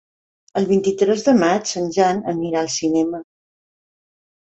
[0.61, 3.25] El vint-i-tres de maig en Jan anirà al cinema.